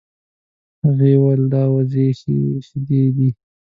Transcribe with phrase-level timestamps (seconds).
[0.83, 2.05] هغې وویل دا د وزې
[2.67, 3.29] شیدې دي.